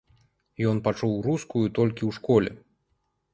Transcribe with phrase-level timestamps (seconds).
[0.69, 2.51] Ён пачуў рускую толькі ў школе.